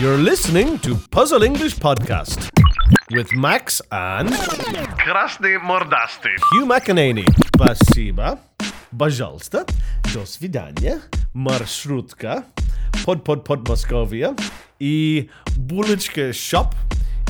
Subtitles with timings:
[0.00, 2.50] You're listening to Puzzle English Podcast
[3.10, 4.30] with Max and
[5.04, 6.36] Красный мордастый.
[6.52, 7.24] Hugh McEnany.
[7.54, 8.38] Спасибо.
[8.96, 9.64] Пожалуйста.
[10.14, 11.00] До свидания.
[11.34, 12.44] Маршрутка.
[13.04, 14.34] Под-под-под Московия.
[14.78, 16.74] И булочка шоп.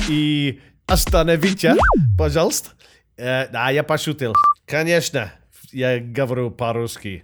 [0.09, 1.75] И остановите,
[2.17, 2.69] пожалуйста.
[3.17, 4.33] Э, да, я пошутил.
[4.65, 5.31] Конечно,
[5.71, 7.21] я говорю по-русски.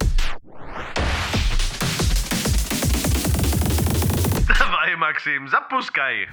[5.19, 6.29] Максим, запускай.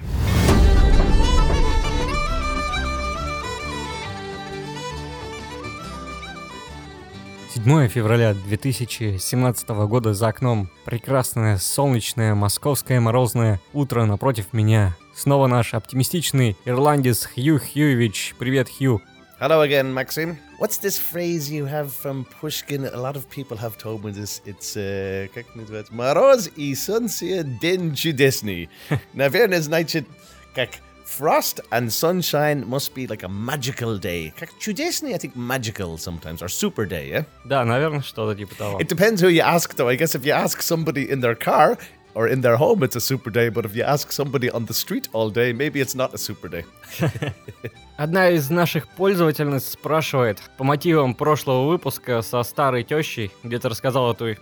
[7.49, 10.69] 7 февраля 2017 года за окном.
[10.85, 14.95] Прекрасное, солнечное, московское морозное утро напротив меня.
[15.13, 18.35] Снова наш оптимистичный ирландец Хью Хьюевич.
[18.39, 19.01] Привет, Хью.
[19.38, 20.38] Hello again, Maxim.
[20.58, 22.84] What's this phrase you have from Pushkin?
[22.86, 24.40] A lot of people have told me this.
[24.46, 25.92] It's uh, как называется?
[25.92, 28.68] Мороз и солнце день чудесный.
[29.14, 30.06] Наверное, значит,
[30.54, 30.70] как
[31.04, 34.32] frost and sunshine must be like a magical day.
[34.38, 37.24] Как чудесный, I think magical sometimes, or super day, yeah?
[37.44, 38.78] Да, наверное, что-то типа того.
[38.80, 39.88] It depends who you ask, though.
[39.88, 41.76] I guess if you ask somebody in their car
[42.17, 43.49] or in their home, it's a super day.
[43.49, 46.49] But if you ask somebody on the street all day, maybe it's not a super
[46.49, 46.65] day.
[47.97, 54.11] Одна из наших пользовательниц спрашивает по мотивам прошлого выпуска со старой тещей, где ты рассказал
[54.11, 54.35] эту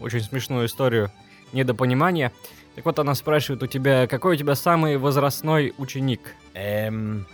[0.00, 1.12] очень смешную историю
[1.52, 2.32] недопонимания.
[2.74, 6.20] Так вот, она спрашивает у тебя, какой у тебя самый возрастной ученик?
[6.54, 7.26] Um,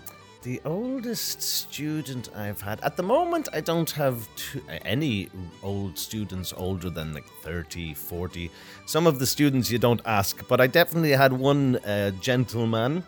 [0.46, 5.28] the oldest student I've had at the moment, I don't have too, any
[5.60, 8.48] old students older than like 30, 40.
[8.86, 13.02] Some of the students you don't ask, but I definitely had one uh, gentleman,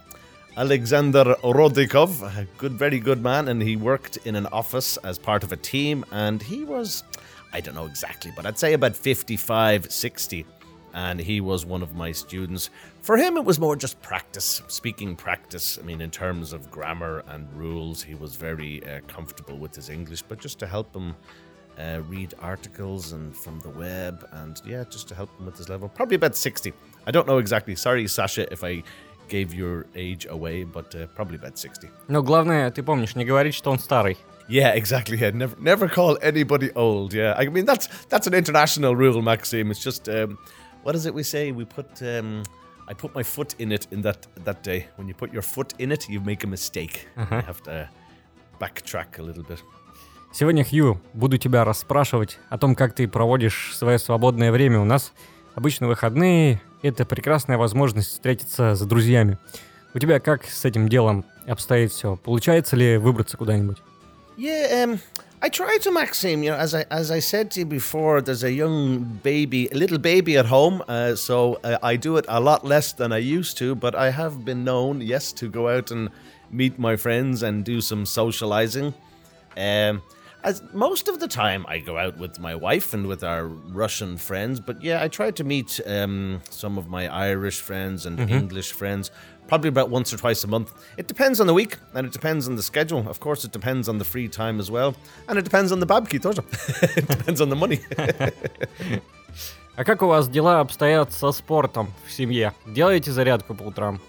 [0.56, 5.44] Alexander Rodikov, a good, very good man, and he worked in an office as part
[5.44, 7.04] of a team, and he was,
[7.52, 10.44] I don't know exactly, but I'd say about 55, 60
[10.94, 12.70] and he was one of my students.
[13.07, 15.77] For him, it was more just practice, speaking practice.
[15.77, 19.89] I mean, in terms of grammar and rules, he was very uh, comfortable with his
[19.89, 21.15] English, but just to help him
[21.77, 25.69] uh, read articles and from the web, and yeah, just to help him with his
[25.69, 25.89] level.
[25.89, 26.71] Probably about 60.
[27.05, 27.75] I don't know exactly.
[27.75, 28.83] Sorry, Sasha, if I
[29.27, 31.89] gave your age away, but uh, probably about 60.
[32.07, 34.17] Но главное, ты помнишь, не говорить, что он старый.
[34.47, 35.17] Yeah, exactly.
[35.17, 37.13] Yeah, never, never call anybody old.
[37.13, 39.71] Yeah, I mean that's that's an international rule, Maxime.
[39.71, 40.37] It's just um,
[40.83, 41.51] what is it we say?
[41.51, 42.43] We put um,
[42.90, 44.86] I put my foot in it in that that day.
[44.96, 47.06] When you put your foot in it, you make a mistake.
[47.16, 47.36] Uh-huh.
[47.36, 47.88] You have to
[48.58, 49.60] backtrack a little bit.
[50.32, 54.80] Сегодня, Хью, буду тебя расспрашивать о том, как ты проводишь свое свободное время.
[54.80, 55.12] У нас
[55.54, 59.38] обычно выходные— это прекрасная возможность встретиться с друзьями.
[59.94, 62.16] У тебя как с этим делом обстоит все?
[62.16, 63.78] Получается ли выбраться куда-нибудь?
[64.40, 65.00] Yeah, um,
[65.42, 66.44] I try to, Maxime.
[66.44, 69.74] You know, as I as I said to you before, there's a young baby, a
[69.74, 73.18] little baby at home, uh, so uh, I do it a lot less than I
[73.18, 73.74] used to.
[73.74, 76.10] But I have been known, yes, to go out and
[76.52, 78.94] meet my friends and do some socializing.
[79.56, 80.02] Um,
[80.43, 84.17] as most of the time, I go out with my wife and with our Russian
[84.17, 84.59] friends.
[84.59, 89.09] But yeah, I try to meet um, some of my Irish friends and English friends.
[89.47, 90.73] Probably about once or twice a month.
[90.97, 93.07] It depends on the week and it depends on the schedule.
[93.09, 94.95] Of course, it depends on the free time as well.
[95.27, 96.43] And it depends on the babki, тоже.
[96.97, 97.79] it depends on the money.
[99.75, 102.53] А как у вас дела обстоят со спортом в семье?
[102.67, 103.99] Делаете зарядку по утрам?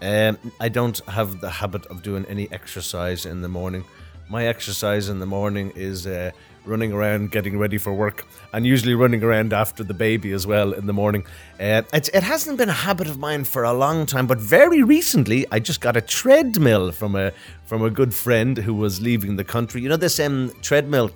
[0.00, 3.84] Um, I don't have the habit of doing any exercise in the morning.
[4.29, 6.31] my exercise in the morning is uh,
[6.65, 10.73] running around, getting ready for work, and usually running around after the baby as well
[10.73, 11.25] in the morning.
[11.59, 14.83] Uh, it, it hasn't been a habit of mine for a long time, but very
[14.83, 17.31] recently I just got a treadmill from a
[17.65, 19.81] from a good friend who was leaving the country.
[19.81, 21.09] You know this um, treadmill,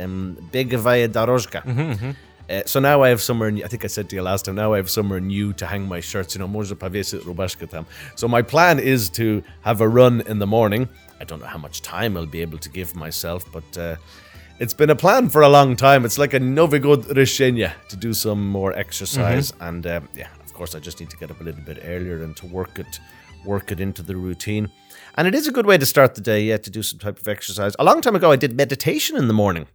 [0.00, 1.62] um, Bigavaya Dorożka.
[1.62, 2.10] Mm-hmm, mm-hmm.
[2.48, 4.54] Uh, so now I have somewhere, new, I think I said to you last time,
[4.54, 6.34] now I have somewhere new to hang my shirts.
[6.34, 6.78] You know, może
[7.68, 7.86] tam.
[8.14, 10.88] So my plan is to have a run in the morning
[11.20, 13.96] I don't know how much time I'll be able to give myself, but uh,
[14.58, 16.04] it's been a plan for a long time.
[16.04, 19.64] It's like a Novigod Rishenya to do some more exercise, mm-hmm.
[19.64, 22.22] and uh, yeah, of course, I just need to get up a little bit earlier
[22.22, 23.00] and to work it,
[23.44, 24.70] work it into the routine.
[25.16, 27.18] And it is a good way to start the day, yeah, to do some type
[27.18, 27.74] of exercise.
[27.78, 29.66] A long time ago, I did meditation in the morning.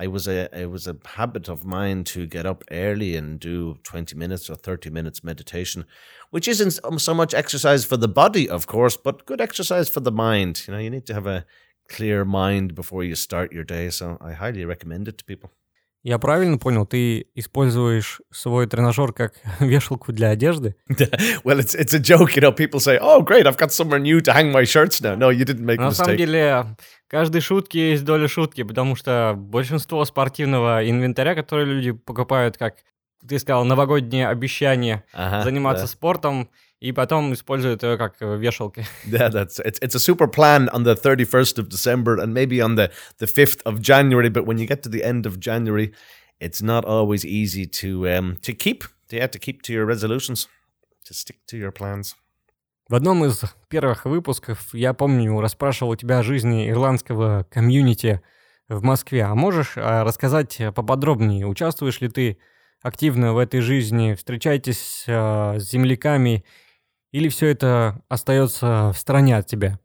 [0.00, 3.78] I was a it was a habit of mine to get up early and do
[3.82, 5.84] 20 minutes or 30 minutes meditation,
[6.30, 10.12] which isn't so much exercise for the body, of course, but good exercise for the
[10.12, 10.62] mind.
[10.68, 11.44] You know, you need to have a
[11.88, 15.50] clear mind before you start your day, so I highly recommend it to people.
[16.04, 20.76] Я правильно понял, ты используешь свой тренажер как вешалку для одежды?
[21.44, 22.52] well, it's it's a joke, you know.
[22.52, 25.44] People say, "Oh, great, I've got somewhere new to hang my shirts now." No, you
[25.44, 26.18] didn't make a На самом mistake.
[26.18, 26.76] деле,
[27.13, 32.77] каждой шутки есть доля шутки, потому что большинство спортивного инвентаря, который люди покупают как
[33.29, 35.89] ты сказал, новогоднее обещание Uh-huh, заниматься yeah.
[35.89, 36.49] спортом,
[36.79, 38.83] и потом используют ее как э, вешалки.
[39.05, 42.77] Yeah, that's it's it's a super plan on the 31st of December and maybe on
[42.77, 45.93] the the 5th of January, but when you get to the end of January,
[46.39, 48.83] it's not always easy to um to keep.
[49.11, 50.47] Yeah, to keep to your resolutions,
[51.05, 52.15] to stick to your plans.
[52.89, 58.21] В одном из первых выпусков я помню, расспрашивал у тебя о жизни ирландского комьюнити
[58.67, 59.23] в Москве.
[59.23, 62.37] А можешь а, рассказать поподробнее, участвуешь ли ты
[62.81, 66.43] активно в этой жизни, встречаетесь а, с земляками,
[67.13, 69.79] или все это остается в стороне от тебя?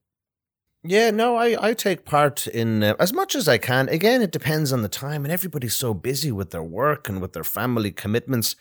[0.83, 3.89] Yeah, no, I, I take part in uh, as much as I can.
[3.89, 7.33] Again, it depends on the time, and everybody's so busy with their work and with
[7.33, 8.57] their family commitments.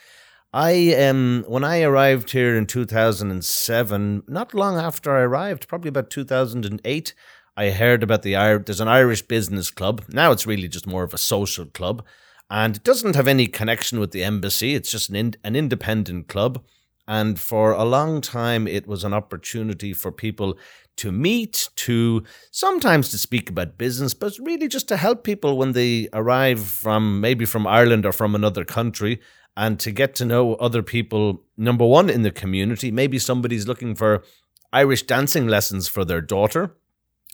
[0.53, 6.09] I um when I arrived here in 2007, not long after I arrived, probably about
[6.09, 7.13] 2008,
[7.57, 10.05] I heard about the Ir- there's an Irish business club.
[10.09, 12.05] Now it's really just more of a social club,
[12.49, 14.73] and it doesn't have any connection with the embassy.
[14.73, 16.63] It's just an in- an independent club.
[17.09, 20.57] And for a long time, it was an opportunity for people
[20.97, 25.71] to meet, to sometimes to speak about business, but really just to help people when
[25.71, 29.19] they arrive from maybe from Ireland or from another country
[29.57, 32.91] and to get to know other people, number one, in the community.
[32.91, 34.23] Maybe somebody's looking for
[34.71, 36.75] Irish dancing lessons for their daughter.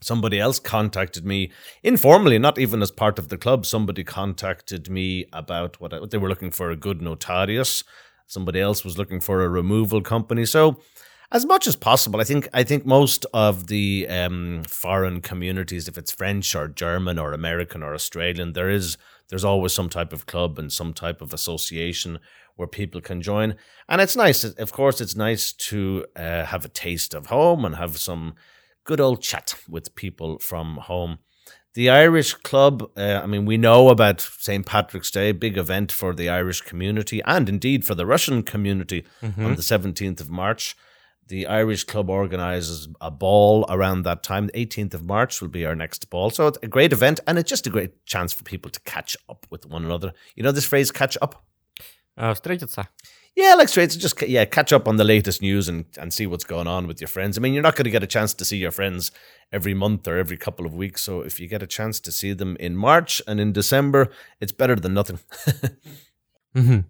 [0.02, 1.52] Somebody else contacted me
[1.84, 3.66] informally, not even as part of the club.
[3.66, 7.84] Somebody contacted me about what, I, what they were looking for a good notarius.
[8.25, 10.46] Somebody else was looking for a removal company.
[10.46, 10.80] So,
[11.30, 15.98] as much as possible, I think I think most of the um, foreign communities, if
[15.98, 18.98] it's French or German or American or Australian, there is
[19.33, 22.19] there's always some type of club and some type of association
[22.56, 23.56] where people can join,
[23.89, 24.44] and it's nice.
[24.44, 28.35] Of course, it's nice to uh, have a taste of home and have some
[28.83, 31.18] good old chat with people from home.
[31.74, 34.68] The Irish Club, uh, I mean, we know about St.
[34.68, 39.03] Patrick's Day, big event for the Irish community and indeed for the Russian community
[39.45, 40.75] on the 17th of March
[41.29, 44.46] The Irish Club organises a ball around that time.
[44.46, 46.31] The 18th of March will be our next ball.
[46.31, 49.14] So it's a great event and it's just a great chance for people to catch
[49.29, 50.14] up with one another.
[50.37, 51.44] You know this phrase, catch up?
[52.17, 52.87] А, Встретиться?
[53.37, 56.26] Yeah, like straight to just yeah, catch up on the latest news and, and see
[56.26, 57.37] what's going on with your friends.
[57.38, 59.12] I mean, you're not going to get a chance to see your friends
[59.52, 61.02] every month or every couple of weeks.
[61.02, 64.08] So if you get a chance to see them in March and in December,
[64.40, 65.19] it's better than nothing.
[66.55, 66.85] Мгм.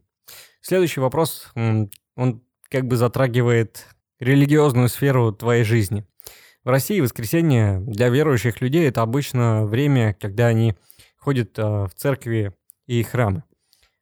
[0.62, 2.40] Следующий вопрос, м, он
[2.70, 3.84] как бы затрагивает
[4.23, 6.05] религиозную сферу твоей жизни.
[6.63, 10.75] В России воскресенье для верующих людей это обычно время, когда они
[11.17, 12.53] ходят а, в церкви
[12.87, 13.43] и храмы.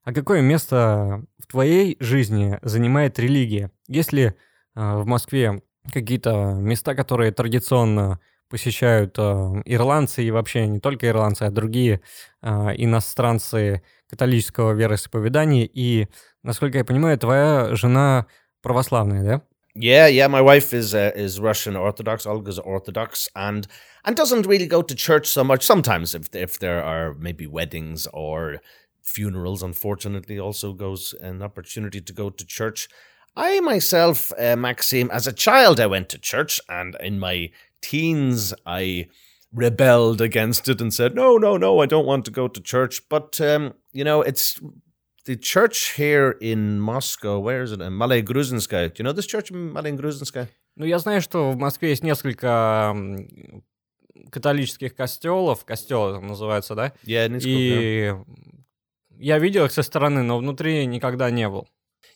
[0.04, 3.72] А какое место в твоей жизни занимает религия?
[3.88, 4.34] Есть ли
[4.76, 11.44] а, в Москве какие-то места, которые традиционно посещают а, ирландцы и вообще не только ирландцы,
[11.44, 12.02] а другие
[12.44, 15.68] иностранцы католического вероисповедания?
[15.72, 16.10] И,
[16.44, 18.28] насколько я понимаю, твоя жена
[18.62, 19.42] православная, да?
[19.74, 20.28] Yeah, yeah.
[20.28, 22.26] My wife is uh, is Russian Orthodox.
[22.26, 23.68] Olga's Orthodox, and
[24.04, 25.64] and doesn't really go to church so much.
[25.64, 28.62] Sometimes, if if there are maybe weddings or
[29.02, 32.90] funerals, unfortunately, also goes an opportunity to go to church.
[33.36, 37.50] I myself, uh, Maxime, as a child, I went to church, and in my
[37.82, 39.08] teens, I
[39.54, 43.08] rebelled against it and said, "No, no, no, I don't want to go to church."
[43.08, 44.60] But um, you know, it's
[45.26, 47.40] the church here in Moscow.
[47.40, 47.80] Where is it?
[47.80, 48.94] Malay Gruzhinskaya.
[48.94, 49.92] Do you know this church in Malay?
[50.78, 52.96] Ну, я знаю, что в Москве есть несколько
[54.32, 56.94] католических костелов, костелы там называются, да?
[57.04, 57.42] Yeah, yeah.
[57.44, 58.16] И
[59.18, 61.68] я видел их со стороны, но внутри никогда не был.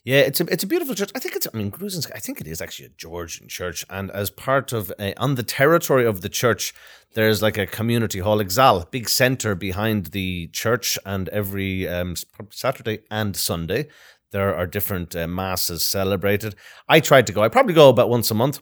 [0.06, 1.12] Yeah, it's a it's a beautiful church.
[1.16, 1.74] I think it's I mean
[2.14, 5.44] I think it is actually a Georgian church, and as part of a, on the
[5.44, 6.74] territory of the church,
[7.16, 12.16] there's like a community hall, exal, big center behind the church, and every um,
[12.52, 13.88] Saturday and Sunday
[14.32, 16.56] there are different uh, masses celebrated.
[16.90, 17.42] I tried to go.
[17.42, 18.60] I probably go about once a month.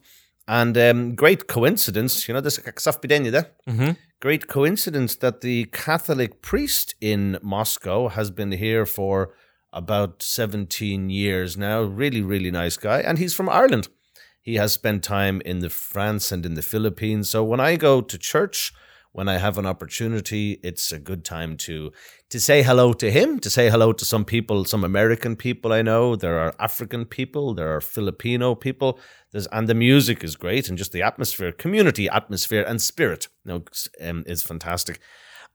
[0.48, 2.60] And um, great coincidence, you know, this
[3.32, 3.52] there.
[3.68, 3.92] Mm-hmm.
[4.22, 9.34] Great coincidence that the Catholic priest in Moscow has been here for
[9.74, 11.82] about 17 years now.
[11.82, 13.02] Really, really nice guy.
[13.02, 13.90] And he's from Ireland.
[14.42, 17.30] He has spent time in the France and in the Philippines.
[17.30, 18.74] So when I go to church,
[19.14, 21.92] when I have an opportunity, it's a good time to
[22.30, 25.84] to say hello to him, to say hello to some people, some American people I
[25.84, 26.16] know.
[26.16, 29.00] There are African people, there are Filipino people.
[29.32, 33.52] There's and the music is great, and just the atmosphere, community atmosphere, and spirit, you
[33.54, 33.64] know,
[34.02, 35.00] um, is fantastic.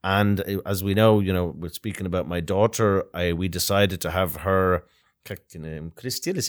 [0.03, 3.05] And uh, as we know, you know, we're speaking about my daughter.
[3.15, 4.85] I we decided to have her.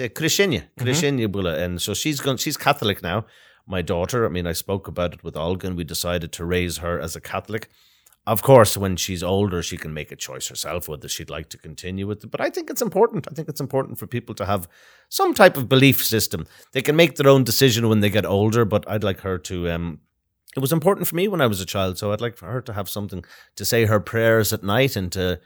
[0.10, 1.64] Krishenya, Krishenya mm-hmm.
[1.64, 3.26] And so she's gone, she's Catholic now.
[3.68, 6.78] My daughter, I mean, I spoke about it with Olga and we decided to raise
[6.78, 7.68] her as a Catholic.
[8.26, 11.58] Of course, when she's older, she can make a choice herself whether she'd like to
[11.58, 12.32] continue with it.
[12.32, 13.28] But I think it's important.
[13.30, 14.68] I think it's important for people to have
[15.10, 16.46] some type of belief system.
[16.72, 19.70] They can make their own decision when they get older, but I'd like her to
[19.72, 20.00] um,
[20.56, 22.62] it was important for me when I was a child, so I'd like for her
[22.62, 23.24] to have something
[23.56, 25.40] to say her prayers at night and to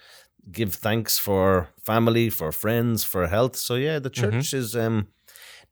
[0.51, 3.55] give thanks for family, for friends, for health.
[3.55, 5.07] So yeah, the church is um,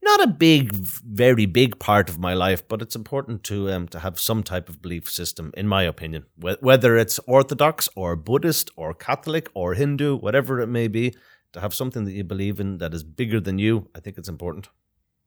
[0.01, 3.99] not a big, very big part of my life, but it's important to um, to
[3.99, 8.93] have some type of belief system, in my opinion, whether it's Orthodox or Buddhist or
[8.93, 11.15] Catholic or Hindu, whatever it may be.
[11.53, 14.29] To have something that you believe in that is bigger than you, I think it's
[14.29, 14.69] important.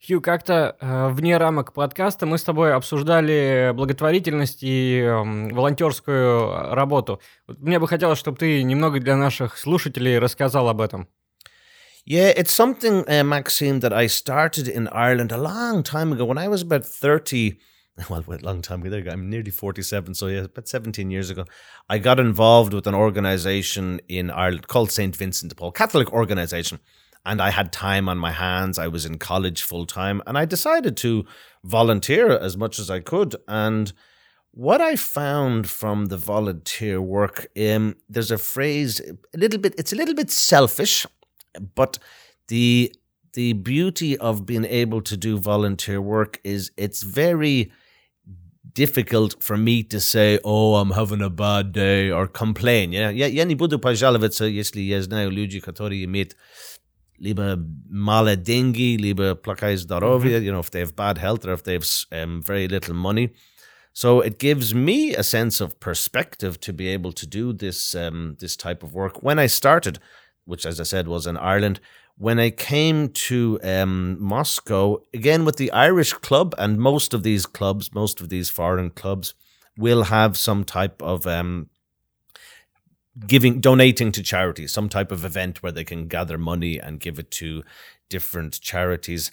[0.07, 7.23] Хью, как-то э, вне рамок подкаста мы с тобой обсуждали благотворительность и эм, волонтерскую работу.
[7.47, 11.09] Мне бы хотелось, чтобы ты немного для наших слушателей рассказал об этом.
[12.05, 16.37] Yeah, it's something, uh, Maxime, that I started in Ireland a long time ago when
[16.37, 17.59] I was about 30.
[18.11, 18.91] Well, wait, long time ago.
[18.91, 19.13] There you go.
[19.13, 20.13] I'm nearly 47.
[20.15, 21.47] So, yeah, about 17 years ago.
[21.89, 25.17] I got involved with an organization in Ireland called St.
[25.17, 26.79] Vincent de Paul, Catholic organization.
[27.25, 28.79] and I had time on my hands.
[28.79, 31.25] I was in college full time and I decided to
[31.65, 33.37] volunteer as much as I could.
[33.49, 33.93] And
[34.51, 39.01] what I found from the volunteer work, um, there's a phrase,
[39.35, 41.07] a little bit, it's a little bit selfish,
[41.75, 41.99] but
[42.49, 42.95] the
[43.33, 47.73] the beauty of being able to do volunteer work is it's very
[48.75, 52.93] difficult for me to say, oh, I'm having a bad day or complain.
[52.93, 53.27] Yeah, yeah.
[53.27, 55.31] ja nie budu pažalovať sa, jestli ja znajú
[57.25, 57.57] lieber
[57.89, 60.45] male dingy, lieber plakaj zdorowia, mm-hmm.
[60.45, 63.31] you know, if they have bad health or if they have um, very little money.
[63.93, 68.37] So it gives me a sense of perspective to be able to do this um,
[68.41, 69.23] this type of work.
[69.23, 69.99] When I started,
[70.45, 71.81] which as I said was in Ireland,
[72.17, 77.47] when I came to um, Moscow again with the Irish club, and most of these
[77.47, 79.35] clubs, most of these foreign clubs,
[79.77, 81.71] will have some type of um,
[83.27, 87.19] giving, donating to charities, some type of event where they can gather money and give
[87.19, 87.63] it to
[88.09, 89.31] different charities.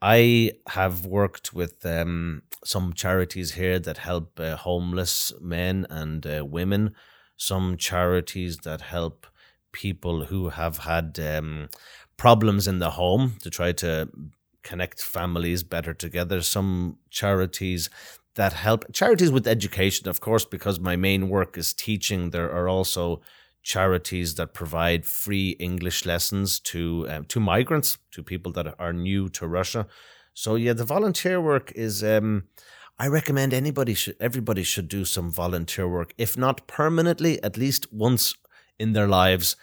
[0.00, 6.44] I have worked with um, some charities here that help uh, homeless men and uh,
[6.44, 6.94] women,
[7.36, 9.26] some charities that help
[9.72, 11.68] people who have had um,
[12.16, 14.08] problems in the home to try to
[14.62, 16.42] connect families better together.
[16.42, 17.88] Some charities
[18.34, 22.30] that help charities with education, of course, because my main work is teaching.
[22.30, 23.20] There are also
[23.62, 29.28] charities that provide free English lessons to um, to migrants, to people that are new
[29.30, 29.86] to Russia.
[30.34, 32.02] So yeah, the volunteer work is.
[32.02, 32.44] Um,
[32.98, 37.92] I recommend anybody should everybody should do some volunteer work, if not permanently, at least
[37.92, 38.34] once
[38.78, 39.56] in their lives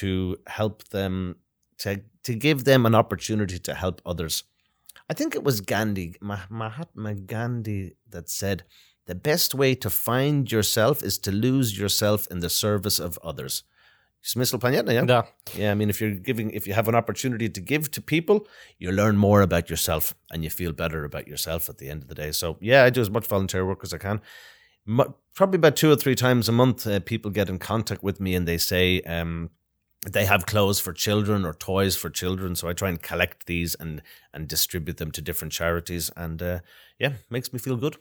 [0.00, 1.36] to help them
[1.78, 4.44] to to give them an opportunity to help others.
[5.08, 8.64] I think it was Gandhi, Mahatma Gandhi, that said,
[9.06, 13.64] The best way to find yourself is to lose yourself in the service of others.
[14.94, 15.04] Yeah?
[15.08, 15.22] yeah.
[15.56, 18.46] Yeah, I mean, if you're giving, if you have an opportunity to give to people,
[18.78, 22.08] you learn more about yourself and you feel better about yourself at the end of
[22.08, 22.30] the day.
[22.30, 24.20] So, yeah, I do as much volunteer work as I can.
[25.34, 28.34] Probably about two or three times a month, uh, people get in contact with me
[28.34, 29.50] and they say, um,
[30.05, 33.75] they have clothes for children or toys for children so i try and collect these
[33.75, 34.01] and
[34.33, 36.59] and distribute them to different charities and uh,
[36.99, 37.97] yeah makes me feel good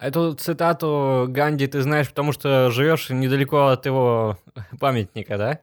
[0.00, 4.38] Эту цитату Ганди ты знаешь, потому что живешь недалеко от его
[4.78, 5.60] памятника, да?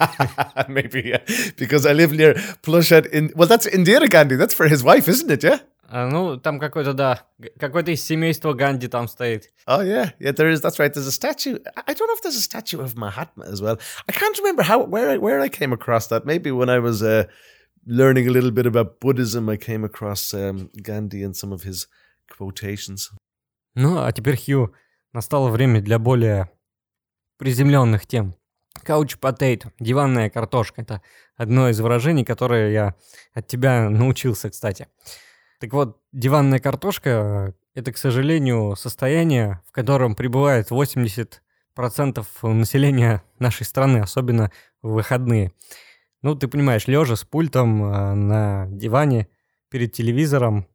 [0.69, 1.21] Maybe, yeah.
[1.57, 3.31] Because I live near Plushet in...
[3.35, 4.37] Well, that's Indira Gandhi.
[4.37, 5.59] That's for his wife, isn't it, yeah?
[5.92, 7.26] А, ну, там какой-то, да,
[7.58, 9.50] какой-то из семейства Ганди там стоит.
[9.66, 10.30] Oh yeah, yeah.
[10.30, 10.60] There is.
[10.60, 10.92] That's right.
[10.94, 11.58] There's a statue.
[11.74, 13.76] I don't know if there's a statue of Mahatma as well.
[14.08, 16.24] I can't remember how where I, where I came across that.
[16.24, 17.24] Maybe when I was uh,
[17.84, 21.88] learning a little bit about Buddhism, I came across um, Gandhi and some of his
[22.30, 23.10] quotations.
[23.74, 24.72] Ну, а теперь, Хью,
[25.12, 26.50] настало время для более
[27.38, 28.36] приземленных тем.
[28.84, 30.82] Couch potato, диванная картошка.
[30.82, 31.02] Это
[31.36, 32.94] одно из выражений, которое я
[33.34, 34.86] от тебя научился, кстати.
[35.60, 41.38] Так вот, диванная картошка– это, к сожалению, состояние, в котором пребывает 80%
[42.42, 44.50] населения нашей страны, особенно
[44.80, 45.52] в выходные.
[46.22, 49.28] Ну, ты понимаешь, лежа с пультом э, на диване
[49.68, 50.66] перед телевизором,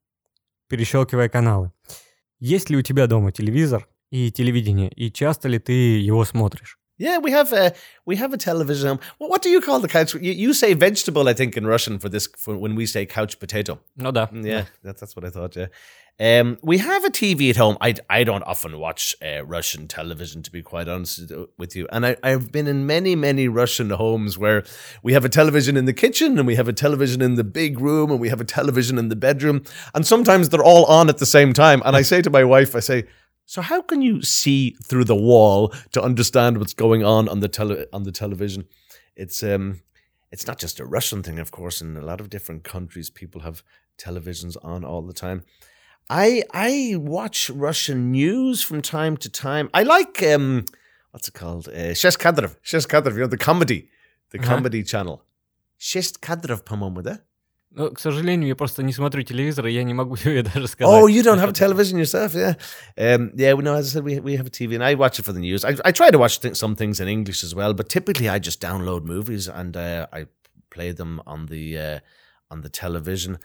[0.68, 1.72] перещелкивая каналы.
[2.40, 6.78] Есть ли у тебя дома телевизор и телевидение, и часто ли ты его смотришь?
[6.98, 7.74] Yeah, we have a
[8.06, 8.90] we have a television.
[8.90, 10.14] Um, what, what do you call the couch?
[10.16, 12.28] You, you say vegetable, I think, in Russian for this.
[12.38, 14.28] For when we say couch potato, no, da.
[14.28, 14.66] Mm, yeah.
[14.82, 15.56] That's, that's what I thought.
[15.58, 15.68] Yeah,
[16.18, 17.78] um, we have a TV at home.
[17.82, 21.88] I, I don't often watch uh, Russian television, to be quite honest uh, with you.
[21.92, 24.64] And I I've been in many many Russian homes where
[25.04, 27.82] we have a television in the kitchen and we have a television in the big
[27.82, 31.18] room and we have a television in the bedroom, and sometimes they're all on at
[31.18, 31.82] the same time.
[31.84, 33.04] And I say to my wife, I say.
[33.47, 37.49] So how can you see through the wall to understand what's going on on the
[37.49, 38.65] tele- on the television?
[39.17, 39.81] It's um
[40.33, 41.81] it's not just a Russian thing, of course.
[41.85, 43.63] In a lot of different countries, people have
[43.99, 45.43] televisions on all the time.
[46.09, 49.69] I I watch Russian news from time to time.
[49.75, 50.65] I like um
[51.11, 51.67] what's it called?
[51.69, 52.57] Uh, Shesh Kadrov.
[52.63, 53.89] Shesh Kadrov, you know, the comedy,
[54.31, 54.49] the Uh-huh.
[54.55, 55.17] comedy channel.
[55.79, 57.19] Shesh Kadrov, по-моему, да?
[57.75, 60.93] Ну, к сожалению, я просто не смотрю телевизор, и я не могу тебе даже сказать.
[60.93, 61.65] Oh, you don't что have a это.
[61.65, 62.57] television yourself, yeah.
[62.97, 65.21] Um, yeah, well, no, as I said, we, we have a TV, and I watch
[65.21, 65.65] it for the news.
[65.65, 68.41] I, I try to watch th- some things in English as well, but typically I
[68.41, 70.27] just download movies and uh, I
[70.71, 71.99] play them on the uh,
[72.51, 73.39] on the television.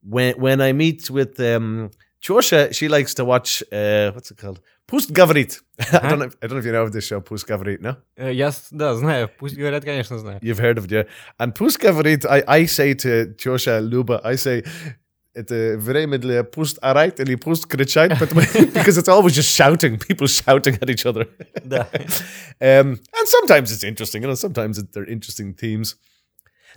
[0.00, 1.90] When when I meet with um,
[2.21, 4.59] Chosha, she likes to watch uh, what's it called?
[4.87, 5.59] Пусть говорит.
[5.91, 6.29] I don't know.
[6.41, 7.19] I don't know if you know of this show.
[7.21, 7.81] Пусть говорит.
[7.81, 7.97] No.
[8.15, 9.29] Э, uh, yes, да, знаю.
[9.37, 10.39] Пусть говорят, конечно, знаю.
[10.41, 11.07] You've heard of it, yeah.
[11.39, 12.25] And пусть говорит.
[12.25, 14.65] I I say to Chosha Luba, I say.
[15.33, 20.75] Это время для пусть орать или пусть кричать, because it's always just shouting, people shouting
[20.81, 21.27] at each other.
[22.59, 25.95] um, and sometimes it's interesting, you know, sometimes it, they're interesting themes.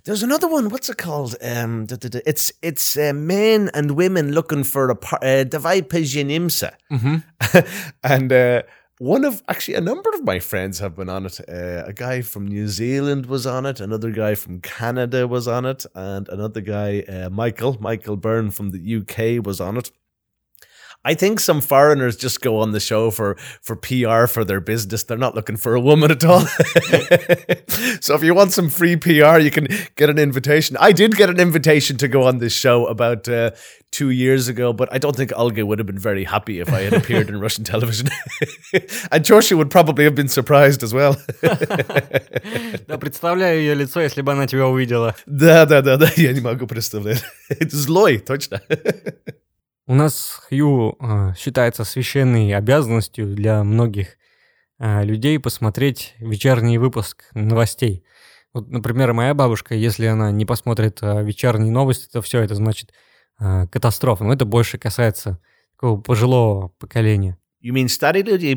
[0.05, 0.69] There's another one.
[0.71, 1.37] What's it called?
[1.43, 2.21] Um, da, da, da.
[2.27, 6.73] It's it's uh, men and women looking for a par- uh, Davai Pejinimsa.
[6.91, 7.91] Mm-hmm.
[8.05, 8.63] and uh,
[8.99, 11.41] one of actually a number of my friends have been on it.
[11.49, 13.81] Uh, a guy from New Zealand was on it.
[13.81, 18.71] Another guy from Canada was on it, and another guy, uh, Michael Michael Byrne from
[18.71, 19.91] the UK, was on it.
[21.06, 25.04] I think some foreigners just go on the show for for PR for their business.
[25.04, 26.42] They're not looking for a woman at all.
[28.02, 30.76] so if you want some free PR, you can get an invitation.
[30.80, 33.52] I did get an invitation to go on this show about uh,
[33.92, 36.82] two years ago, but I don't think Olga would have been very happy if I
[36.82, 38.10] had appeared in Russian television.
[39.12, 41.16] and Joshi would probably have been surprised as well.
[42.88, 45.16] Да, представляю ее лицо, если бы она тебя увидела.
[45.26, 47.24] Да, да, да, да, я не могу представлять.
[47.50, 48.62] Это злой, точно.
[49.91, 54.19] У нас Хью э, считается священной обязанностью для многих
[54.79, 58.05] э, людей посмотреть вечерний выпуск новостей.
[58.55, 62.93] Вот, например, моя бабушка, если она не посмотрит э, вечерние новости, то все это значит
[63.37, 64.23] катастрофа.
[64.23, 65.41] Но это больше касается
[65.73, 67.37] такого пожилого поколения.
[67.63, 68.43] You mean steadily?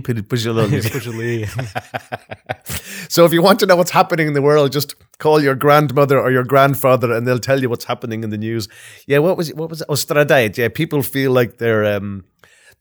[3.10, 6.18] so if you want to know what's happening in the world, just call your grandmother
[6.20, 8.70] or your grandfather, and they'll tell you what's happening in the news.
[9.06, 9.58] Yeah, what was it?
[9.58, 10.58] What was it?
[10.58, 11.86] Yeah, people feel like they're.
[11.86, 12.26] Um,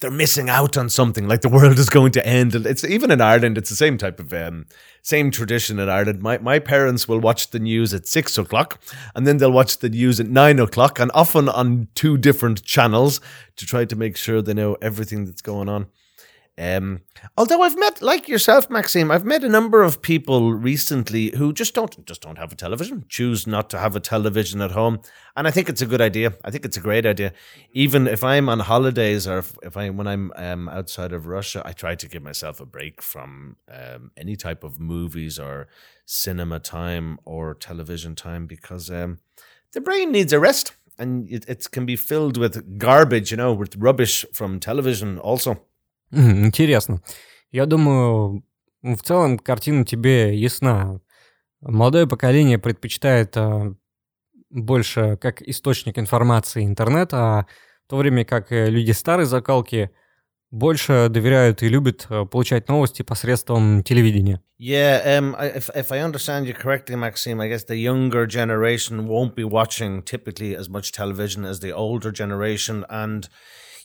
[0.01, 3.13] they're missing out on something like the world is going to end and it's even
[3.13, 4.67] in ireland it's the same type of um,
[5.01, 8.81] same tradition in ireland my, my parents will watch the news at six o'clock
[9.15, 13.21] and then they'll watch the news at nine o'clock and often on two different channels
[13.55, 15.87] to try to make sure they know everything that's going on
[16.59, 17.01] um,
[17.39, 21.75] although I've met, like yourself, Maxime, I've met a number of people recently who just
[21.75, 25.01] don't just don't have a television, choose not to have a television at home,
[25.35, 26.35] and I think it's a good idea.
[26.45, 27.33] I think it's a great idea.
[27.73, 31.63] Even if I'm on holidays or if, if I when I'm um, outside of Russia,
[31.65, 35.69] I try to give myself a break from um, any type of movies or
[36.05, 39.21] cinema time or television time because um,
[39.73, 43.55] the brain needs a rest, and it, it can be filled with garbage, you know,
[43.55, 45.63] with rubbish from television also.
[46.13, 47.03] Интересно.
[47.51, 48.45] Я думаю,
[48.83, 51.01] в целом картина тебе ясна.
[51.61, 53.75] Молодое поколение предпочитает а,
[54.51, 57.47] больше как источник информации интернет, а
[57.87, 59.91] в то время как э, люди старой закалки
[60.51, 64.41] больше доверяют и любят э, получать новости посредством телевидения.
[64.59, 69.35] Yeah, um, if if I understand you correctly, Maxime, I guess the younger generation won't
[69.35, 73.29] be watching typically as much television as the older generation, and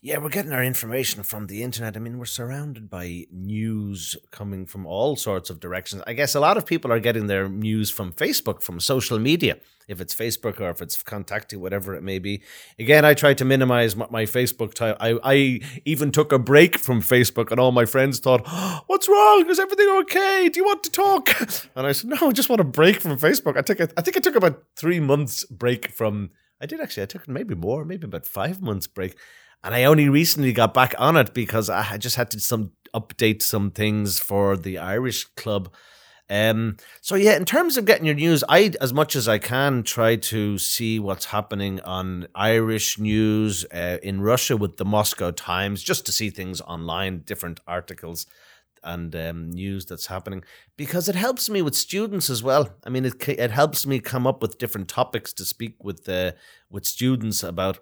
[0.01, 1.95] yeah, we're getting our information from the internet.
[1.95, 6.03] I mean, we're surrounded by news coming from all sorts of directions.
[6.05, 9.57] I guess a lot of people are getting their news from Facebook, from social media,
[9.87, 12.43] if it's Facebook or if it's Contacty, whatever it may be.
[12.77, 14.95] Again, I try to minimize my, my Facebook time.
[14.99, 19.09] I, I even took a break from Facebook, and all my friends thought, "Oh, "What's
[19.09, 19.49] wrong?
[19.49, 20.47] Is everything okay?
[20.49, 21.29] Do you want to talk?"
[21.75, 24.01] And I said, "No, I just want a break from Facebook." I took a, I
[24.01, 26.31] think I took about three months break from.
[26.61, 27.03] I did actually.
[27.03, 29.15] I took maybe more, maybe about five months break,
[29.63, 33.41] and I only recently got back on it because I just had to some update
[33.41, 35.69] some things for the Irish club.
[36.29, 39.83] Um, so yeah, in terms of getting your news, I, as much as I can,
[39.83, 45.81] try to see what's happening on Irish news uh, in Russia with the Moscow Times,
[45.81, 48.25] just to see things online, different articles
[48.83, 50.43] and um, news that's happening,
[50.75, 52.75] because it helps me with students as well.
[52.85, 56.33] I mean, it it helps me come up with different topics to speak with uh,
[56.69, 57.79] with students about.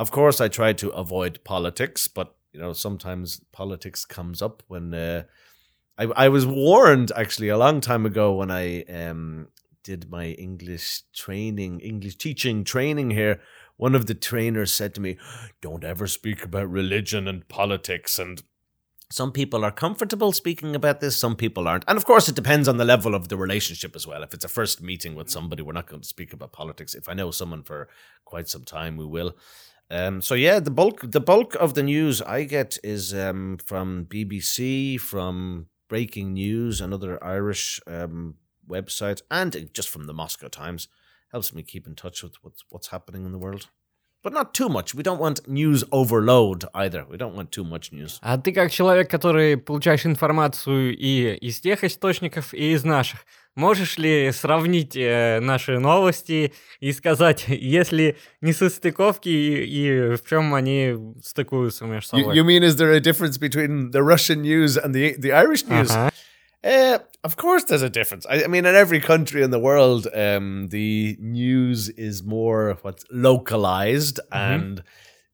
[0.00, 4.94] Of course, I try to avoid politics, but you know sometimes politics comes up when.
[4.94, 5.24] Uh,
[5.98, 9.48] I, I was warned actually a long time ago when I um,
[9.84, 13.42] did my English training, English teaching training here.
[13.76, 15.18] One of the trainers said to me,
[15.60, 18.42] "Don't ever speak about religion and politics." And
[19.12, 21.84] Some people are comfortable speaking about this, some people aren't.
[21.88, 24.22] And of course, it depends on the level of the relationship as well.
[24.22, 26.94] If it's a first meeting with somebody, we're not going to speak about politics.
[26.94, 27.88] If I know someone for
[28.24, 29.34] quite some time, we will.
[29.90, 34.06] Um, so yeah, the bulk the bulk of the news I get is um, from
[34.06, 38.36] BBC, from Breaking News, another Irish um,
[38.68, 40.88] website, and just from the Moscow Times.
[41.32, 43.68] Helps me keep in touch with what's what's happening in the world.
[44.22, 44.94] But not too much.
[44.94, 47.06] We don't want news overload either.
[47.10, 48.18] We don't want too much news.
[48.20, 53.24] А ты как человек, который получаешь информацию и из тех источников, и из наших,
[53.56, 60.52] можешь ли сравнить э, наши новости и сказать, если не состыковки и, и в чем
[60.54, 62.36] они стыкуются между You, собой?
[62.36, 65.90] you mean is there a difference between the Russian news and the the Irish news?
[65.90, 66.12] Ага.
[66.63, 68.25] Uh, of course, there's a difference.
[68.25, 73.05] I, I mean, in every country in the world, um, the news is more what's
[73.11, 74.83] localized, and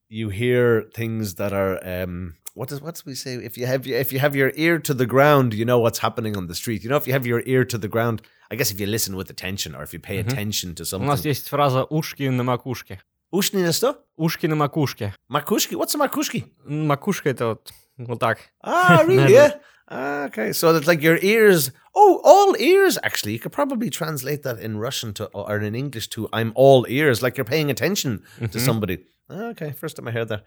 [0.10, 3.36] you hear things that are um, what does what do we say?
[3.36, 6.36] If you have if you have your ear to the ground, you know what's happening
[6.36, 6.84] on the street.
[6.84, 9.16] You know, if you have your ear to the ground, I guess if you listen
[9.16, 10.28] with attention or if you pay Mhm.
[10.28, 11.08] attention to У something.
[11.08, 13.00] нас есть фраза «ушки на макушке».
[13.34, 13.96] Ushni na sto?
[14.18, 15.14] Ушки на макушке.
[15.32, 15.76] Makushki?
[15.78, 16.44] What's a makushki?
[16.66, 18.40] Макушка это вот, вот так.
[18.62, 19.32] Ah, really?
[19.32, 19.54] yeah.
[19.91, 20.53] Okay.
[20.53, 21.71] So it's like your ears.
[21.95, 22.99] Oh, all ears.
[23.03, 26.87] Actually, you could probably translate that in Russian to or in English to "I'm all
[26.89, 28.61] ears," like you're paying attention to Mhm.
[28.61, 29.05] somebody.
[29.31, 30.45] Okay, first time I heard that.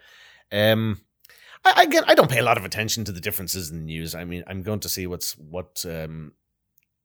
[0.51, 1.01] Um,
[1.65, 2.03] I, I get.
[2.09, 4.13] I don't pay a lot of attention to the differences in the news.
[4.13, 5.85] I mean, I'm going to see what's what.
[5.85, 6.33] Um,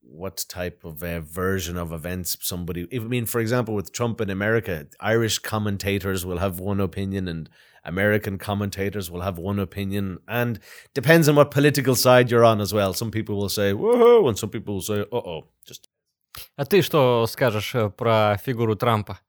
[0.03, 4.19] what type of uh, version of events somebody if, i mean for example with trump
[4.21, 7.49] in america irish commentators will have one opinion and
[7.83, 10.59] american commentators will have one opinion and
[10.93, 14.37] depends on what political side you're on as well some people will say whoa and
[14.37, 15.87] some people will say uh-oh just
[16.55, 19.19] А ты что скажешь э, про фигуру Трампа?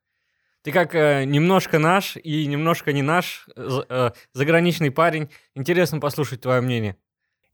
[0.62, 5.28] Ты как э, немножко наш и немножко не наш э, з- э, заграничный парень.
[5.54, 6.96] Интересно послушать твое мнение.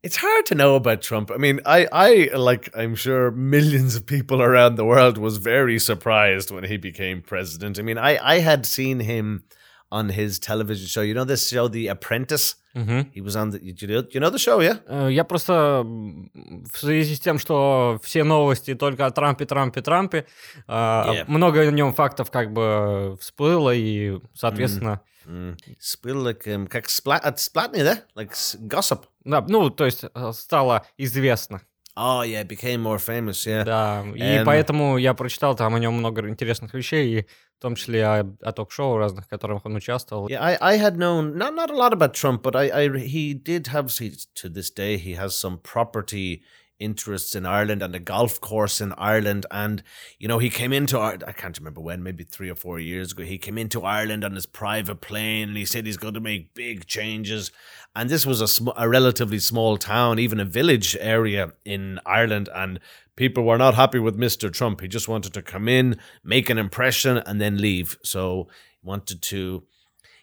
[0.02, 1.30] It's hard to know about Trump.
[1.30, 5.78] I mean, I, I, like, I'm sure millions of people around the world was very
[5.78, 7.78] surprised when he became president.
[7.78, 9.44] I mean, I, I had seen him
[9.92, 11.02] on his television show.
[11.02, 12.56] You know this show, The Apprentice?
[12.74, 13.06] Мгм.
[13.14, 14.78] He was on the, you know, the show, yeah?
[14.88, 20.24] Э, Я просто в связи с тем, что все новости только о Трампе, Трампе, Трампе,
[20.66, 21.24] э, Yeah.
[21.28, 25.56] много о нем фактов как бы всплыло, и, соответственно, Mm.
[25.80, 27.98] Spill like, um, как splat, at splatny there?
[28.16, 29.04] Like s- gossip.
[29.24, 31.60] да, ну, то есть э, стало известно.
[31.99, 33.63] Oh, yeah, became more famous, yeah.
[33.63, 34.45] Да, и Эм.
[34.45, 37.25] поэтому я прочитал там о нем много интересных вещей, и
[37.57, 40.29] в том числе о, о ток-шоу разных, в которых он участвовал.
[40.29, 43.33] Yeah, I, I had known not not a lot about Trump, but I, I he
[43.33, 46.43] did have see, to this day he has some property
[46.79, 49.81] interests in Ireland and a golf course in Ireland, and
[50.19, 53.13] you know he came into Ar- I can't remember when, maybe three or four years
[53.13, 53.23] ago.
[53.23, 56.53] He came into Ireland on his private plane, and he said he's going to make
[56.53, 57.51] big changes.
[57.94, 62.48] And this was a sm- a relatively small town, even a village area in Ireland,
[62.54, 62.80] and
[63.16, 64.80] people were not happy with Mister Trump.
[64.80, 67.98] He just wanted to come in, make an impression, and then leave.
[68.02, 68.48] So
[68.80, 69.64] he wanted to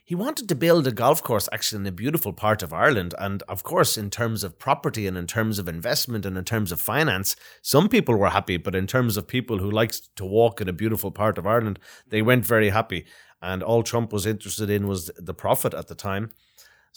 [0.03, 3.13] he wanted to build a golf course actually in a beautiful part of Ireland.
[3.19, 6.71] And of course, in terms of property and in terms of investment and in terms
[6.71, 8.58] of finance, some people were happy.
[8.58, 11.77] But in terms of people who liked to walk in a beautiful part of Ireland,
[12.08, 13.05] they went very happy.
[13.39, 16.32] And all Trump was interested in was the profit at the time.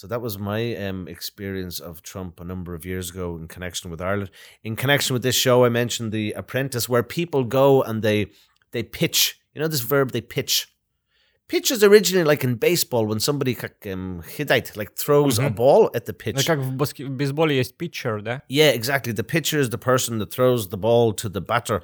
[0.02, 3.90] So that was my um, experience of Trump a number of years ago in connection
[3.90, 4.30] with Ireland.
[4.64, 8.28] In connection with this show, I mentioned The Apprentice, where people go and they
[8.72, 9.40] they pitch.
[9.56, 10.68] You know this verb, they pitch.
[11.48, 15.56] Pitch is originally like in baseball when somebody как, um, hidait, like throws a Mhm.
[15.56, 16.46] ball at the Ну, pitch.
[16.46, 18.42] как в, баске- в бейсболе есть питчер, да?
[18.50, 19.14] Yeah, exactly.
[19.14, 21.82] The pitcher is the person that throws the ball to the batter.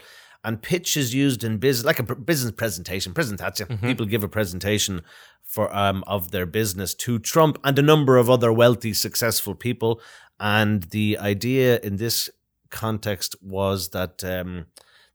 [0.49, 3.13] And pitch is used in business, like a business presentation.
[3.13, 3.67] Presentation.
[3.83, 5.03] People give a presentation
[5.45, 10.01] for um of their business to Trump and a number of other wealthy, successful people.
[10.41, 12.31] And the idea in this
[12.71, 14.67] context was that um,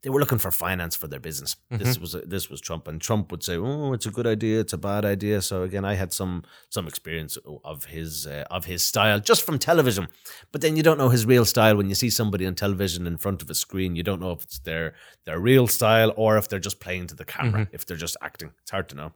[0.03, 1.57] they were looking for finance for their business.
[1.71, 4.61] This was this was Trump, and Trump would say, "Oh, it's a good idea.
[4.61, 8.67] It's a bad idea." So again, I had some some experience of his uh, of
[8.67, 10.07] his style just from television.
[10.53, 13.17] But then you don't know his real style when you see somebody on television in
[13.19, 13.97] front of a screen.
[13.97, 17.17] You don't know if it's their their real style or if they're just playing to
[17.17, 18.53] the camera, if they're just acting.
[18.63, 19.13] It's hard to know.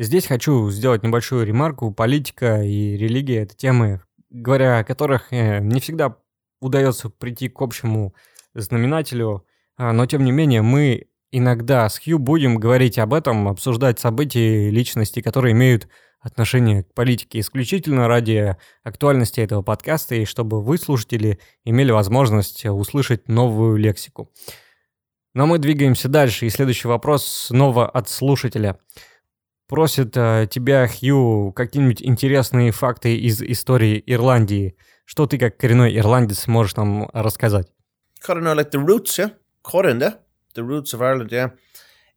[0.00, 1.92] Здесь хочу сделать небольшую ремарку.
[1.92, 4.00] Политика и религия — это темы,
[4.30, 6.16] говоря о которых э, не всегда
[6.60, 8.14] удается прийти к общему
[8.53, 9.45] знаменателю,
[9.77, 14.67] а, но тем не менее мы иногда с Хью будем говорить об этом, обсуждать события
[14.67, 15.87] и личности, которые имеют
[16.19, 23.27] отношение к политике исключительно ради актуальности этого подкаста и чтобы вы, слушатели, имели возможность услышать
[23.27, 24.31] новую лексику.
[25.33, 28.77] Но мы двигаемся дальше, и следующий вопрос снова от слушателя.
[29.67, 34.77] просит э, тебя, Хью, какие-нибудь интересные факты из истории Ирландии.
[35.03, 37.67] Что ты, как коренной ирландец, можешь нам рассказать?
[38.23, 39.29] kind of know like the roots, yeah,
[39.63, 40.19] Corinda,
[40.55, 41.49] the roots of Ireland, yeah.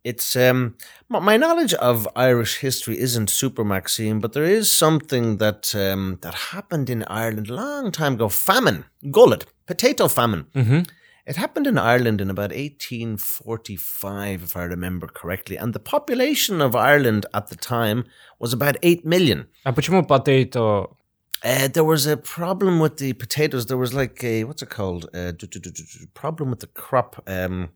[0.05, 0.77] It's um,
[1.09, 6.35] my knowledge of Irish history isn't super Maxime, but there is something that um, that
[6.53, 8.29] happened in Ireland a long time ago.
[8.29, 10.47] Famine, gullet, potato famine.
[10.55, 10.83] Mm-hmm.
[11.27, 16.77] It happened in Ireland in about 1845, if I remember correctly, and the population of
[16.77, 18.05] Ireland at the time
[18.39, 19.49] was about eight million.
[19.65, 20.96] Ah, a počemu potato
[21.44, 23.66] Uh, there was a problem with the potatoes.
[23.66, 25.10] There was like a, what's it called?
[25.14, 27.22] Uh, du- du- du- du- du- problem with the crop.
[27.28, 27.70] Um,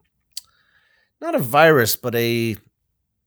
[1.19, 2.57] not a virus, but a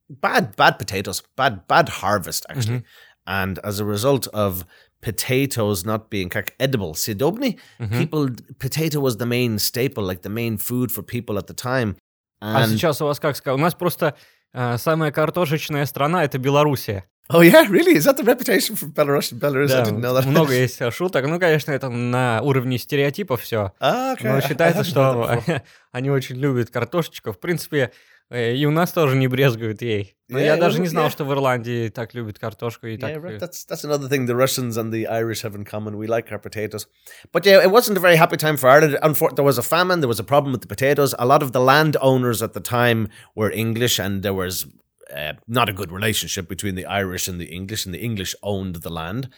[0.09, 2.85] bad, bad potatoes, bad, bad harvest, actually.
[3.27, 4.65] And as a result of
[5.03, 7.59] potatoes not being как edible, sidobni,
[7.91, 11.97] people, potato was the main staple, like the main food for people at the time.
[12.41, 13.59] А And сейчас у вас как сказать?
[13.59, 14.15] У нас просто
[14.55, 17.05] э, самая картошечная страна это Белоруссия.
[17.31, 17.95] oh yeah, really?
[17.97, 19.33] Is that the reputation for Belarus?
[19.33, 20.27] Belarus, I Да, didn't know that.
[20.27, 21.27] много есть э, шуток.
[21.27, 23.73] Ну, конечно, это на уровне стереотипов все.
[23.81, 24.25] Ah, okay.
[24.29, 25.63] Но I считается, hadn't heard that что before.
[25.93, 27.33] они очень любят картошечку.
[27.33, 27.93] В принципе,
[28.31, 30.15] э, и у нас тоже не брезгуют ей.
[30.31, 31.11] Но Yeah, я даже well, не знал, yeah.
[31.11, 33.17] что в Ирландии так любят картошку и Yeah, так.
[33.25, 33.37] right.
[33.37, 35.97] э, That's that's another thing the Russians and the Irish have in common.
[35.97, 36.87] We like our potatoes,
[37.33, 38.99] but yeah, it wasn't a very happy time for Ireland.
[39.03, 40.01] Unfor- there was a famine.
[40.01, 41.15] There was a problem with the potatoes.
[41.19, 44.67] A lot of the landowners at the time were English, and there was
[45.16, 47.86] uh, not a good relationship between the Irish and the English.
[47.86, 49.30] And the English owned the land,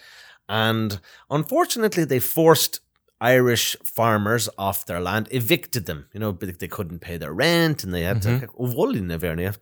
[0.48, 2.82] and unfortunately, they forced
[3.22, 6.08] Irish farmers off their land, evicted them.
[6.14, 8.30] You know, they couldn't pay their rent, and they had to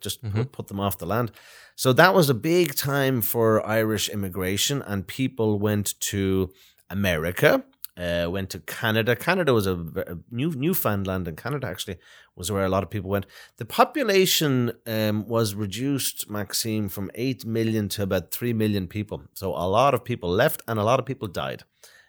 [0.00, 1.30] just put, put them off the land.
[1.76, 6.50] So that was a big time for Irish immigration, and people went to
[6.90, 7.64] America,
[7.96, 9.14] uh, went to Canada.
[9.14, 11.98] Canada was a, a new Newfoundland and Canada actually
[12.36, 13.26] was where a lot of people went.
[13.56, 19.22] The population um, was reduced, Maxime, from eight million to about three million people.
[19.34, 21.62] So a lot of people left, and a lot of people died.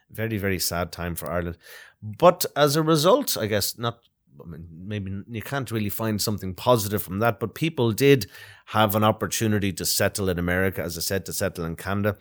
[0.09, 1.57] Very very sad time for Ireland.
[2.01, 3.99] But as a result, I guess not
[4.43, 8.27] I mean, maybe you can't really find something positive from that, but people did
[8.67, 12.17] have an opportunity to settle in America, as I said, to settle in Canada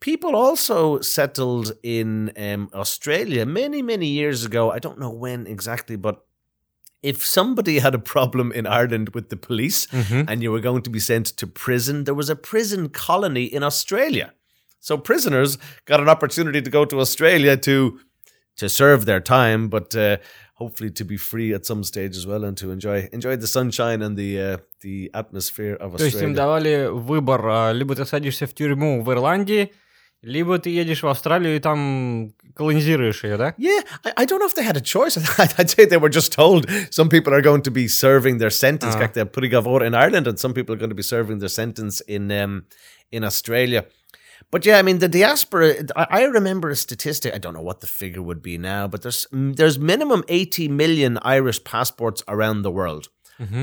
[0.00, 4.70] People also settled in um, Australia many, many years ago.
[4.70, 6.26] I don't know when exactly, but
[7.02, 10.90] if somebody had a problem in Ireland with the police and you were going to
[10.90, 14.32] be sent to prison, there was a prison colony in Australia.
[14.80, 17.98] So prisoners got an opportunity to go to Australia to
[18.56, 20.18] to serve their time, but uh,
[20.54, 24.00] hopefully to be free at some stage as well and to enjoy enjoy the sunshine
[24.02, 26.36] and the uh, the atmosphere of То есть им Australia.
[26.36, 29.72] давали выбор, а, либо ты садишься в тюрьму в Ирландии,
[30.22, 33.54] либо ты едешь в Австралию и там колонизируешь ее, да?
[33.58, 35.16] Yeah, I, I don't know if they had a choice.
[35.58, 38.94] I'd say they were just told some people are going to be serving their sentence,
[38.96, 39.00] Ah.
[39.00, 41.40] like they're putting of order in Ireland, and some people are going to be serving
[41.40, 42.64] their sentence in um,
[43.12, 43.84] in Australia.
[44.50, 45.74] But yeah, I mean the diaspora.
[45.96, 47.34] I, I remember a statistic.
[47.34, 50.68] I don't know what the figure would be now, but there's mm, there's minimum 80
[50.68, 53.08] million Irish passports around the world.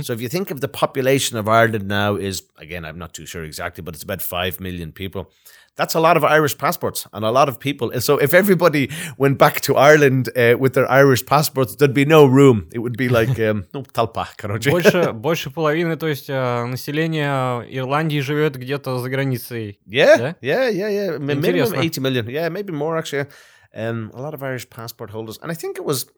[0.01, 3.25] So if you think of the population of Ireland now is again, I'm not too
[3.25, 5.31] sure exactly, but it's about five million people.
[5.77, 7.89] That's a lot of Irish passports and a lot of people.
[8.01, 12.25] So if everybody went back to Ireland uh, with their Irish passports, there'd be no
[12.25, 12.67] room.
[12.73, 14.69] It would be like um, no talpa, короче.
[14.69, 19.79] Больше, больше половины, то есть а, населения Ирландии живет где-то за границей.
[19.87, 20.33] Yeah, Yeah?
[20.41, 21.17] yeah, yeah, yeah.
[21.17, 21.81] Mi- Minimum Интересно.
[21.81, 22.29] 80 million.
[22.29, 23.25] Yeah, maybe more actually.
[23.73, 25.39] Um, a lot of Irish passport holders.
[25.41, 26.09] And I think it was, it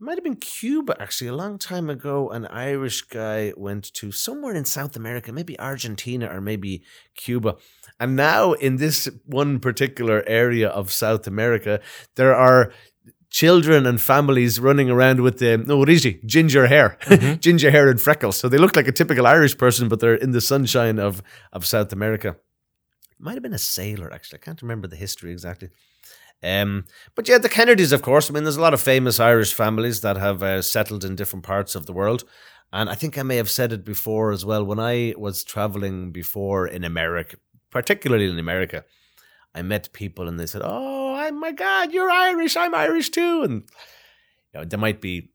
[0.00, 1.28] might have been Cuba actually.
[1.28, 6.28] A long time ago, an Irish guy went to somewhere in South America, maybe Argentina
[6.32, 6.82] or maybe
[7.16, 7.56] Cuba.
[8.01, 11.79] and now in this one particular area of South America,
[12.15, 12.73] there are
[13.29, 16.97] children and families running around with the no rigi ginger hair
[17.39, 20.31] ginger hair and freckles so they look like a typical irish person but they're in
[20.31, 22.35] the sunshine of of south america
[23.17, 25.69] might have been a sailor actually i can't remember the history exactly
[26.43, 28.27] um, but yeah, the Kennedys, of course.
[28.27, 31.45] I mean, there's a lot of famous Irish families that have uh, settled in different
[31.45, 32.23] parts of the world.
[32.73, 34.63] And I think I may have said it before as well.
[34.63, 37.37] When I was traveling before in America,
[37.71, 38.83] particularly in America,
[39.55, 42.55] I met people and they said, "Oh, I, my God, you're Irish.
[42.55, 43.63] I'm Irish too." And
[44.53, 45.31] you know, there might be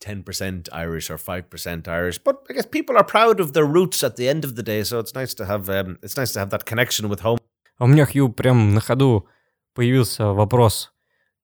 [0.00, 3.66] ten percent Irish or five percent Irish, but I guess people are proud of their
[3.66, 4.82] roots at the end of the day.
[4.82, 7.38] So it's nice to have um, it's nice to have that connection with home.
[7.78, 9.26] А у меня, Хью, прям на ходу
[9.74, 10.92] появился вопрос.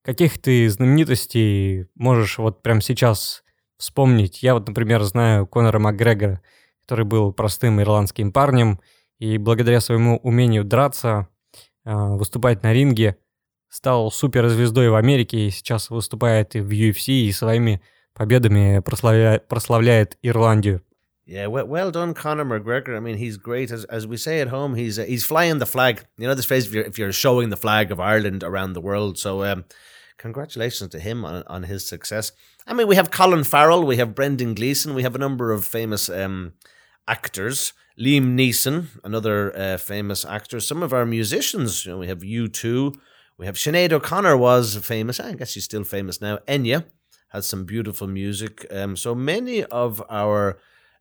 [0.02, 3.42] Каких ты знаменитостей можешь вот прям сейчас
[3.78, 4.42] вспомнить?
[4.42, 6.42] Я вот, например, знаю Конора Макгрегора,
[6.82, 8.80] который был простым ирландским парнем,
[9.18, 11.29] и благодаря своему умению драться,
[11.85, 13.16] а, выступать на ринге,
[13.68, 17.81] стал суперзвездой в Америке и сейчас выступает и в UFC, и своими
[18.14, 20.83] победами прославля- прославляет Ирландию.
[21.26, 22.96] Yeah, well, done, Conor McGregor.
[22.96, 23.72] I mean, he's great.
[23.72, 26.05] As, as we say at home, he's uh, he's flying the flag.
[26.18, 28.81] You know this phrase if you're if you're showing the flag of Ireland around the
[28.81, 29.18] world.
[29.18, 29.64] So, um,
[30.18, 32.31] congratulations to him on on his success.
[32.64, 35.64] I mean, we have Colin Farrell, we have Brendan Gleeson, we have a number of
[35.64, 36.52] famous um,
[37.09, 37.73] actors.
[37.99, 40.61] Liam Neeson, another uh, famous actor.
[40.61, 42.95] Some of our musicians, you know, we have U2,
[43.38, 45.19] we have Sinead O'Connor was famous.
[45.21, 46.38] I guess she's still famous now.
[46.49, 46.85] Enya
[47.29, 48.66] has some beautiful music.
[48.71, 50.59] Um, so many of our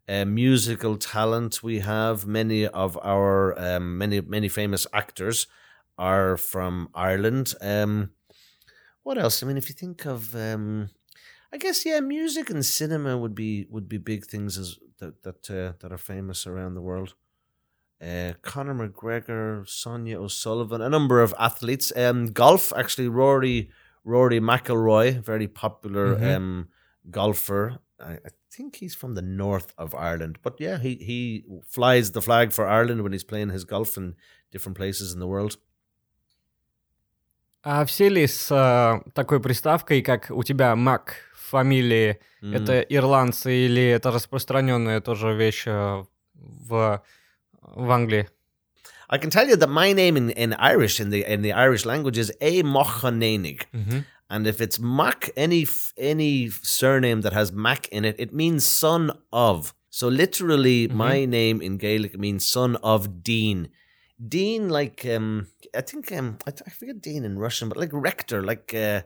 [0.08, 5.48] uh, musical talent we have, many of our um, many many famous actors
[5.98, 7.54] are from Ireland.
[7.62, 8.12] Um,
[9.04, 9.42] what else?
[9.42, 10.90] I mean, if you think of, um,
[11.54, 15.51] I guess yeah, music and cinema would be would be big things as that that
[15.51, 17.15] uh, that are famous around the world.
[18.03, 21.93] Uh, Conor McGregor, Sonia O'Sullivan, a number of athletes.
[21.97, 23.71] Um, golf actually, Rory
[24.05, 26.37] Rory McIlroy, very popular Mhm.
[26.37, 26.69] um
[27.11, 27.79] golfer.
[27.99, 32.23] I, I think he's from the north of Ireland, but yeah, he he flies the
[32.23, 34.15] flag for Ireland when he's playing his golf in
[34.53, 35.59] different places in the world.
[37.63, 42.55] А все ли с а, такой приставкой, как у тебя Мак в фамилии, Mm.
[42.57, 47.03] это ирландцы или это распространенная тоже вещь а, в,
[47.63, 48.29] в Англии?
[49.11, 51.85] I can tell you that my name in, in Irish in the in the Irish
[51.85, 53.63] language is A Mochanenig.
[53.73, 54.05] Мгм.
[54.31, 58.65] And if it's Mac, any f- any surname that has Mac in it, it means
[58.65, 59.75] son of.
[59.91, 60.93] So literally, Mhm.
[60.95, 63.69] my name in Gaelic means son of Dean.
[64.35, 68.41] Dean, like um, I think um, I, I forget Dean in Russian, but like rector,
[68.45, 69.01] like uh,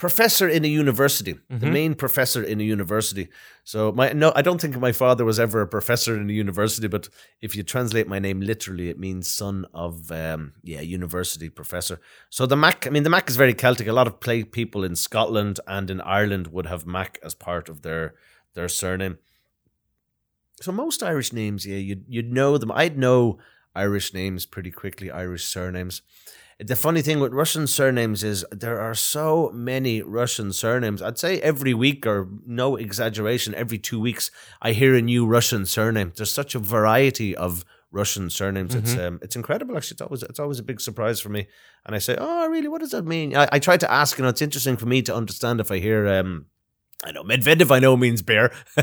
[0.00, 1.72] professor in a university, the Mhm.
[1.72, 3.28] main professor in a university.
[3.64, 6.88] So my no, I don't think my father was ever a professor in a university,
[6.88, 7.08] but
[7.40, 12.00] if you translate my name literally, it means son of um, yeah, university professor.
[12.30, 13.86] So the Mac, I mean, the Mac is very Celtic.
[13.88, 17.68] A lot of play people in Scotland and in Ireland would have Mac as part
[17.68, 18.14] of their
[18.54, 19.18] their surname.
[20.62, 22.72] So most Irish names, yeah, you'd you'd know them.
[22.72, 23.38] I'd know
[23.74, 26.02] Irish names pretty quickly, Irish surnames.
[26.62, 31.00] The funny thing with Russian surnames is there are so many Russian surnames.
[31.00, 35.64] I'd say every week, or no exaggeration, every two weeks, I hear a new Russian
[35.64, 36.12] surname.
[36.14, 38.74] There's such a variety of Russian surnames.
[38.74, 39.76] It's um, it's incredible.
[39.76, 41.48] Actually, it's always it's always a big surprise for me.
[41.86, 42.68] And I say, oh, really?
[42.68, 43.34] What does that mean?
[43.34, 44.18] I, I try to ask.
[44.18, 46.06] You know, it's interesting for me to understand if I hear.
[46.06, 46.46] Um,
[47.03, 47.71] I know Medvedev.
[47.71, 48.51] I know means bear.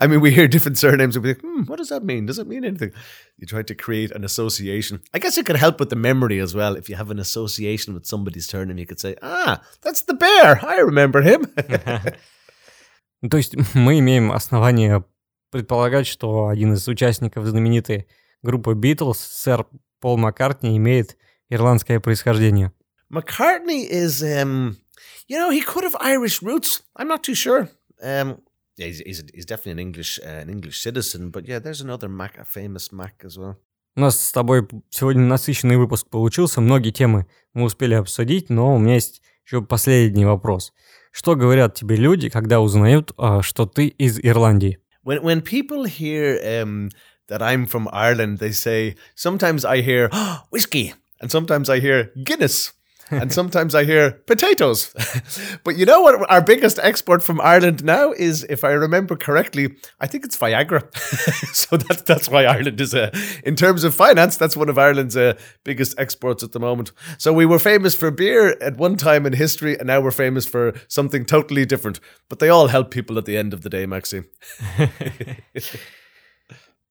[0.00, 2.26] I mean, we hear different surnames and we think, hmm, what does that mean?
[2.26, 2.92] Does it mean anything?
[3.38, 5.02] You try to create an association.
[5.12, 6.74] I guess it could help with the memory as well.
[6.74, 10.64] If you have an association with somebody's surname, you could say, ah, that's the bear.
[10.64, 11.46] I remember him.
[13.22, 15.04] Ну, То есть мы имеем основание
[15.50, 18.06] предполагать, что один из участников знаменитой
[18.42, 19.64] группы Битлз, сэр
[20.00, 21.16] Пол Маккартни, имеет
[21.48, 22.72] ирландское происхождение.
[23.10, 24.76] McCartney is, um,
[25.29, 26.81] you know, he could have Irish roots.
[26.97, 27.69] I'm not too sure.
[28.01, 28.41] Um,
[28.77, 32.09] yeah, he's, he's, he's definitely an English uh, an English citizen, but yeah, there's another
[32.09, 33.55] Mac, a famous Mac as well.
[33.95, 38.79] У нас с тобой сегодня насыщенный выпуск получился, многие темы мы успели обсудить, но у
[38.79, 40.71] меня есть еще последний вопрос.
[41.11, 44.79] Что говорят тебе люди, когда узнают, а, что ты из Ирландии?
[45.03, 46.89] When when people hear um,
[47.27, 52.11] that I'm from Ireland, they say sometimes I hear "Oh, whiskey, and sometimes I hear
[52.15, 52.73] Guinness,
[53.09, 54.93] and sometimes I hear potatoes.
[55.63, 56.29] but you know what?
[56.29, 60.95] Our biggest export from Ireland now is, if I remember correctly, I think it's Viagra.
[61.53, 63.11] so that's that's why Ireland is a,
[63.43, 66.91] in terms of finance, that's one of Ireland's uh, biggest exports at the moment.
[67.17, 70.45] So we were famous for beer at one time in history, and now we're famous
[70.45, 71.99] for something totally different.
[72.29, 74.27] But they all help people at the end of the day, Maxime.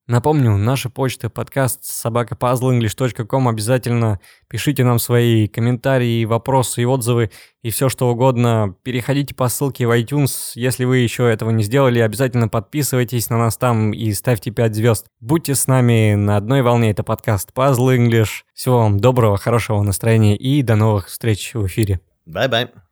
[0.09, 3.47] Напомню, наша почта подкаст собакапазлинглиш.ком.
[3.47, 7.29] Обязательно пишите нам свои комментарии, вопросы и отзывы
[7.61, 8.75] и все что угодно.
[8.81, 10.53] Переходите по ссылке в iTunes.
[10.55, 15.05] Если вы еще этого не сделали, обязательно подписывайтесь на нас там и ставьте 5 звезд.
[15.19, 16.89] Будьте с нами на одной волне.
[16.89, 18.45] Это подкаст Puzzle English.
[18.55, 21.99] Всего вам доброго, хорошего настроения и до новых встреч в эфире.
[22.27, 22.88] Bye bye.